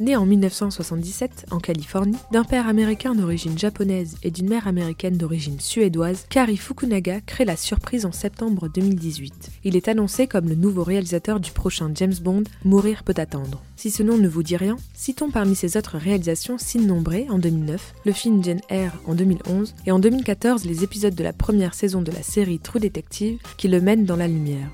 [0.00, 5.60] Né en 1977 en Californie, d'un père américain d'origine japonaise et d'une mère américaine d'origine
[5.60, 9.50] suédoise, Kari Fukunaga crée la surprise en septembre 2018.
[9.62, 13.62] Il est annoncé comme le nouveau réalisateur du prochain James Bond, Mourir peut attendre.
[13.76, 17.38] Si ce nom ne vous dit rien, citons parmi ses autres réalisations Sin Nombre en
[17.38, 21.74] 2009, le film Jane Eyre en 2011 et en 2014 les épisodes de la première
[21.74, 24.70] saison de la série True Detective qui le mènent dans la lumière.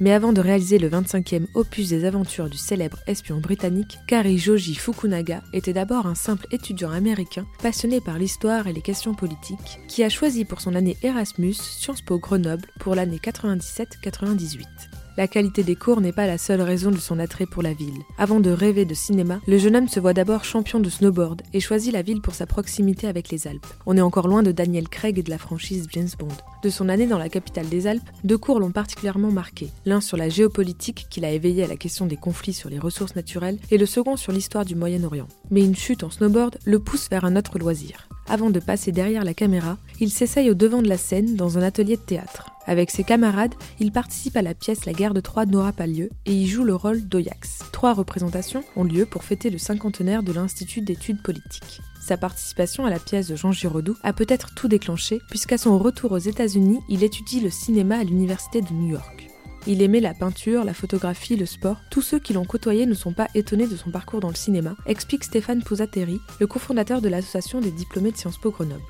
[0.00, 4.74] Mais avant de réaliser le 25e opus des aventures du célèbre espion britannique, Kari Joji
[4.74, 10.02] Fukunaga était d'abord un simple étudiant américain passionné par l'histoire et les questions politiques, qui
[10.02, 15.03] a choisi pour son année Erasmus Sciences Po Grenoble pour l'année 97-98.
[15.16, 18.02] La qualité des cours n'est pas la seule raison de son attrait pour la ville.
[18.18, 21.60] Avant de rêver de cinéma, le jeune homme se voit d'abord champion de snowboard et
[21.60, 23.66] choisit la ville pour sa proximité avec les Alpes.
[23.86, 26.34] On est encore loin de Daniel Craig et de la franchise James Bond.
[26.64, 29.68] De son année dans la capitale des Alpes, deux cours l'ont particulièrement marqué.
[29.86, 33.14] L'un sur la géopolitique, qu'il a éveillé à la question des conflits sur les ressources
[33.14, 35.28] naturelles, et le second sur l'histoire du Moyen-Orient.
[35.50, 38.08] Mais une chute en snowboard le pousse vers un autre loisir.
[38.26, 41.62] Avant de passer derrière la caméra, il s'essaye au devant de la scène dans un
[41.62, 42.53] atelier de théâtre.
[42.66, 46.10] Avec ses camarades, il participe à la pièce La guerre de Troie de Nora Palieu
[46.24, 47.60] et y joue le rôle d'Oyax.
[47.72, 51.80] Trois représentations ont lieu pour fêter le cinquantenaire de l'Institut d'études politiques.
[52.00, 56.12] Sa participation à la pièce de Jean Giraudoux a peut-être tout déclenché, puisqu'à son retour
[56.12, 59.28] aux États-Unis, il étudie le cinéma à l'Université de New York.
[59.66, 61.78] Il aimait la peinture, la photographie, le sport.
[61.90, 64.74] Tous ceux qui l'ont côtoyé ne sont pas étonnés de son parcours dans le cinéma,
[64.84, 68.82] explique Stéphane Pousateri, le cofondateur de l'association des diplômés de Sciences Po Grenoble.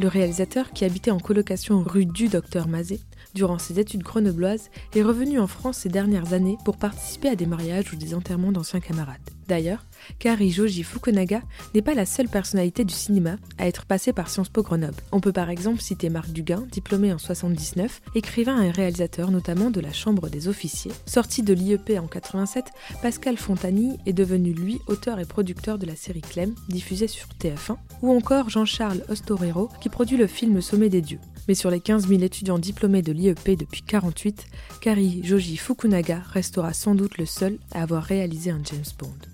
[0.00, 2.98] Le réalisateur, qui habitait en colocation rue du Docteur Mazet,
[3.34, 7.46] durant ses études grenobloises, est revenu en France ces dernières années pour participer à des
[7.46, 9.20] mariages ou des enterrements d'anciens camarades.
[9.48, 9.84] D'ailleurs,
[10.18, 11.42] Kari Joji Fukunaga
[11.74, 14.96] n'est pas la seule personnalité du cinéma à être passée par Sciences Po Grenoble.
[15.12, 19.80] On peut par exemple citer Marc Duguin, diplômé en 79, écrivain et réalisateur notamment de
[19.80, 20.92] La Chambre des officiers.
[21.06, 22.66] Sorti de l'IEP en 87,
[23.02, 27.76] Pascal Fontani est devenu lui auteur et producteur de la série Clem, diffusée sur TF1,
[28.02, 31.20] ou encore Jean-Charles Ostorero qui produit le film Sommet des dieux.
[31.48, 34.46] Mais sur les 15 000 étudiants diplômés de l'IEP depuis 48,
[34.80, 39.33] Kari Joji Fukunaga restera sans doute le seul à avoir réalisé un James Bond.